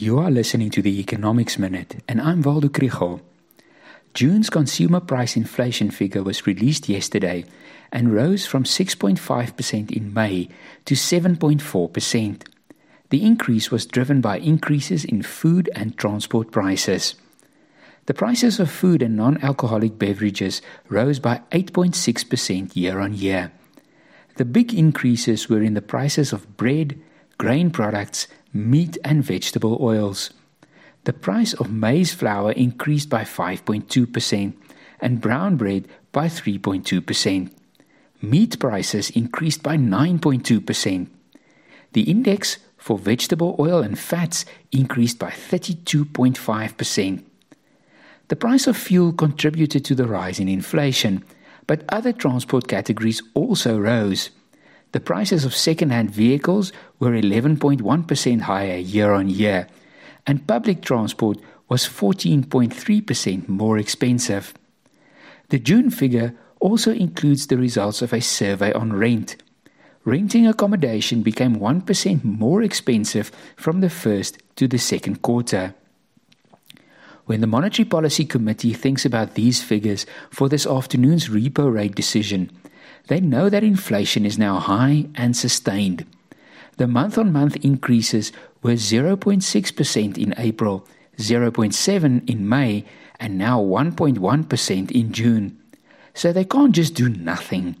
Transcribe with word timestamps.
You 0.00 0.18
are 0.18 0.30
listening 0.30 0.70
to 0.70 0.80
the 0.80 0.98
Economics 0.98 1.58
Minute, 1.58 2.02
and 2.08 2.22
I'm 2.22 2.40
Waldo 2.40 2.68
Krugell. 2.68 3.20
June's 4.14 4.48
consumer 4.48 4.98
price 4.98 5.36
inflation 5.36 5.90
figure 5.90 6.22
was 6.22 6.46
released 6.46 6.88
yesterday 6.88 7.44
and 7.92 8.14
rose 8.14 8.46
from 8.46 8.64
6.5% 8.64 9.90
in 9.90 10.14
May 10.14 10.48
to 10.86 10.94
7.4%. 10.94 12.42
The 13.10 13.22
increase 13.22 13.70
was 13.70 13.84
driven 13.84 14.22
by 14.22 14.38
increases 14.38 15.04
in 15.04 15.20
food 15.22 15.68
and 15.74 15.98
transport 15.98 16.50
prices. 16.50 17.14
The 18.06 18.14
prices 18.14 18.58
of 18.58 18.70
food 18.70 19.02
and 19.02 19.14
non 19.18 19.36
alcoholic 19.42 19.98
beverages 19.98 20.62
rose 20.88 21.18
by 21.18 21.42
8.6% 21.52 22.74
year 22.74 23.00
on 23.00 23.12
year. 23.12 23.52
The 24.36 24.46
big 24.46 24.72
increases 24.72 25.50
were 25.50 25.62
in 25.62 25.74
the 25.74 25.82
prices 25.82 26.32
of 26.32 26.56
bread, 26.56 26.98
grain 27.36 27.70
products, 27.70 28.28
meat, 28.52 28.98
and 29.04 29.22
vegetable 29.22 29.78
oils. 29.80 30.30
The 31.04 31.12
price 31.12 31.54
of 31.54 31.72
maize 31.72 32.12
flour 32.12 32.52
increased 32.52 33.08
by 33.08 33.22
5.2% 33.22 34.52
and 35.00 35.20
brown 35.20 35.56
bread 35.56 35.88
by 36.12 36.26
3.2%. 36.26 37.50
Meat 38.22 38.58
prices 38.58 39.10
increased 39.10 39.62
by 39.62 39.76
9.2%. 39.76 41.08
The 41.92 42.02
index 42.02 42.58
for 42.76 42.98
vegetable 42.98 43.56
oil 43.58 43.82
and 43.82 43.98
fats 43.98 44.44
increased 44.72 45.18
by 45.18 45.30
32.5%. 45.30 47.24
The 48.28 48.36
price 48.36 48.66
of 48.66 48.76
fuel 48.76 49.12
contributed 49.12 49.84
to 49.86 49.94
the 49.94 50.06
rise 50.06 50.38
in 50.38 50.48
inflation, 50.48 51.24
but 51.66 51.84
other 51.88 52.12
transport 52.12 52.68
categories 52.68 53.22
also 53.34 53.78
rose. 53.78 54.30
The 54.92 55.00
prices 55.00 55.44
of 55.44 55.54
second-hand 55.54 56.10
vehicles 56.10 56.72
were 56.98 57.12
11.1% 57.12 58.40
higher 58.40 58.76
year 58.76 59.12
on 59.12 59.28
year, 59.28 59.68
and 60.26 60.46
public 60.46 60.82
transport 60.82 61.38
was 61.68 61.86
14.3% 61.86 63.48
more 63.48 63.78
expensive. 63.78 64.52
The 65.50 65.58
June 65.58 65.90
figure 65.90 66.34
also 66.58 66.92
includes 66.92 67.46
the 67.46 67.56
results 67.56 68.02
of 68.02 68.12
a 68.12 68.20
survey 68.20 68.72
on 68.72 68.92
rent. 68.92 69.36
Renting 70.04 70.46
accommodation 70.46 71.22
became 71.22 71.56
1% 71.56 72.24
more 72.24 72.62
expensive 72.62 73.30
from 73.56 73.80
the 73.80 73.90
first 73.90 74.38
to 74.56 74.66
the 74.66 74.78
second 74.78 75.22
quarter. 75.22 75.74
When 77.26 77.40
the 77.40 77.46
Monetary 77.46 77.86
Policy 77.86 78.24
Committee 78.24 78.74
thinks 78.74 79.04
about 79.04 79.34
these 79.34 79.62
figures 79.62 80.04
for 80.30 80.48
this 80.48 80.66
afternoon's 80.66 81.28
repo 81.28 81.72
rate 81.72 81.94
decision, 81.94 82.50
they 83.10 83.20
know 83.20 83.50
that 83.50 83.64
inflation 83.64 84.24
is 84.24 84.38
now 84.38 84.60
high 84.60 85.08
and 85.16 85.36
sustained. 85.36 86.06
The 86.76 86.86
month 86.86 87.18
on 87.18 87.32
month 87.32 87.56
increases 87.56 88.30
were 88.62 88.74
0.6% 88.74 90.16
in 90.16 90.32
April, 90.38 90.86
0.7 91.16 92.30
in 92.30 92.48
May, 92.48 92.84
and 93.18 93.36
now 93.36 93.60
1.1% 93.60 94.90
in 94.92 95.12
June. 95.12 95.58
So 96.14 96.32
they 96.32 96.44
can't 96.44 96.72
just 96.72 96.94
do 96.94 97.08
nothing. 97.08 97.74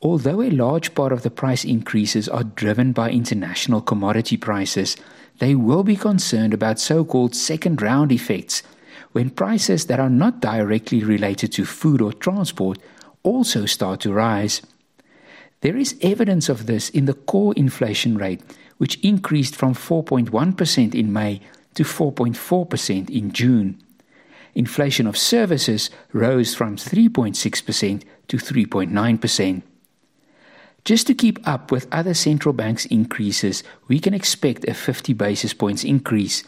Although 0.00 0.40
a 0.40 0.50
large 0.50 0.94
part 0.94 1.10
of 1.10 1.22
the 1.22 1.30
price 1.30 1.64
increases 1.64 2.28
are 2.28 2.44
driven 2.44 2.92
by 2.92 3.10
international 3.10 3.80
commodity 3.80 4.36
prices, 4.36 4.96
they 5.40 5.56
will 5.56 5.82
be 5.82 5.96
concerned 5.96 6.54
about 6.54 6.78
so 6.78 7.04
called 7.04 7.34
second 7.34 7.82
round 7.82 8.12
effects 8.12 8.62
when 9.10 9.30
prices 9.30 9.86
that 9.86 9.98
are 9.98 10.08
not 10.08 10.38
directly 10.38 11.02
related 11.02 11.50
to 11.54 11.64
food 11.64 12.00
or 12.00 12.12
transport 12.12 12.78
also 13.22 13.66
start 13.66 14.00
to 14.00 14.12
rise. 14.12 14.62
There 15.60 15.76
is 15.76 15.96
evidence 16.02 16.48
of 16.48 16.66
this 16.66 16.90
in 16.90 17.06
the 17.06 17.14
core 17.14 17.54
inflation 17.56 18.18
rate, 18.18 18.42
which 18.78 18.98
increased 19.00 19.54
from 19.54 19.74
4.1% 19.74 20.94
in 20.94 21.12
May 21.12 21.40
to 21.74 21.84
4.4% 21.84 23.10
in 23.10 23.32
June. 23.32 23.82
Inflation 24.54 25.06
of 25.06 25.16
services 25.16 25.88
rose 26.12 26.54
from 26.54 26.76
3.6% 26.76 28.02
to 28.28 28.36
3.9%. 28.36 29.62
Just 30.84 31.06
to 31.06 31.14
keep 31.14 31.46
up 31.46 31.70
with 31.70 31.86
other 31.92 32.12
central 32.12 32.52
banks' 32.52 32.86
increases, 32.86 33.62
we 33.86 34.00
can 34.00 34.14
expect 34.14 34.68
a 34.68 34.74
50 34.74 35.12
basis 35.12 35.54
points 35.54 35.84
increase. 35.84 36.42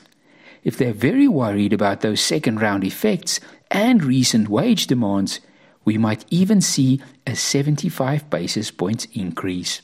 If 0.65 0.77
they're 0.77 0.93
very 0.93 1.29
worried 1.29 1.73
about 1.73 2.01
those 2.01 2.21
second 2.21 2.61
round 2.61 2.85
effects 2.85 3.39
and 3.71 4.03
recent 4.03 4.49
wage 4.49 4.87
demands, 4.87 5.41
we 5.85 5.99
might 5.99 6.25
even 6.31 6.61
see 6.61 7.01
a 7.27 7.35
75 7.35 8.31
basis 8.31 8.71
points 8.71 9.07
increase. 9.13 9.83